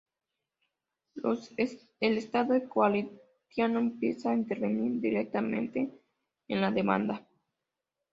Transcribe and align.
El 1.99 2.17
estado 2.17 2.55
ecuatoriano 2.55 3.77
empieza 3.77 4.31
a 4.31 4.35
intervenir 4.35 4.99
directamente 4.99 5.91
en 6.47 6.59
la 6.59 6.71
demanda. 6.71 7.23